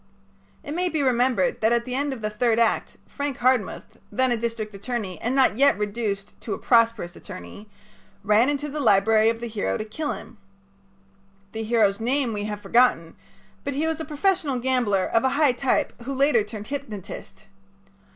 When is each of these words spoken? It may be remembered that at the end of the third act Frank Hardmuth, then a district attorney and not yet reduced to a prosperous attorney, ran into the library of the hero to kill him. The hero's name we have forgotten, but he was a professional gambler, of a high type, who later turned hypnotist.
It 0.63 0.73
may 0.73 0.89
be 0.89 1.03
remembered 1.03 1.61
that 1.61 1.71
at 1.71 1.85
the 1.85 1.93
end 1.93 2.11
of 2.11 2.21
the 2.21 2.31
third 2.31 2.57
act 2.57 2.97
Frank 3.05 3.37
Hardmuth, 3.37 3.97
then 4.11 4.31
a 4.31 4.35
district 4.35 4.73
attorney 4.73 5.21
and 5.21 5.35
not 5.35 5.59
yet 5.59 5.77
reduced 5.77 6.33
to 6.41 6.55
a 6.55 6.57
prosperous 6.57 7.15
attorney, 7.15 7.67
ran 8.23 8.49
into 8.49 8.67
the 8.67 8.79
library 8.79 9.29
of 9.29 9.39
the 9.41 9.45
hero 9.47 9.77
to 9.77 9.85
kill 9.85 10.13
him. 10.13 10.39
The 11.51 11.61
hero's 11.61 11.99
name 11.99 12.33
we 12.33 12.45
have 12.45 12.61
forgotten, 12.61 13.15
but 13.63 13.75
he 13.75 13.85
was 13.85 13.99
a 13.99 14.03
professional 14.03 14.57
gambler, 14.57 15.05
of 15.05 15.23
a 15.23 15.29
high 15.37 15.51
type, 15.51 15.93
who 16.01 16.15
later 16.15 16.43
turned 16.43 16.69
hypnotist. 16.69 17.45